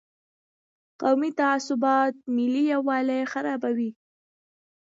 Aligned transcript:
قومي 1.01 1.29
تعصبات 1.39 2.15
ملي 2.35 2.63
یووالي 2.73 3.19
خرابوي. 3.31 3.91